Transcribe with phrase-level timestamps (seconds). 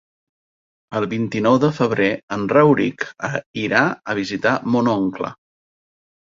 [0.99, 3.07] El vint-i-nou de febrer en Rauric
[3.67, 3.85] irà
[4.15, 5.35] a visitar mon oncle.